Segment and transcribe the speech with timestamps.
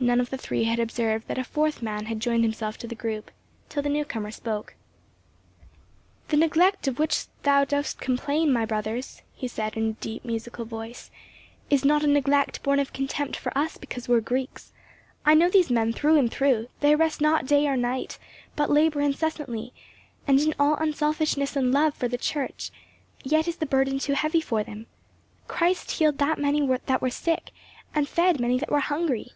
[0.00, 2.94] None of the three had observed that a fourth man had joined himself to the
[2.94, 3.32] group,
[3.68, 4.76] till the newcomer spoke.
[6.28, 10.64] "The neglect of which thou dost complain, my brothers," he said in a deep musical
[10.64, 11.10] voice,
[11.68, 14.72] "is not a neglect born of contempt for us because we are Greeks.
[15.26, 18.20] I know these men through and through; they rest not day nor night,
[18.54, 19.72] but labor incessantly,
[20.28, 22.70] and in all unselfishness and love for the church,
[23.24, 24.86] yet is the burden too heavy for them.
[25.48, 27.50] Christ healed many that were sick
[27.96, 29.30] and fed many that were hungry.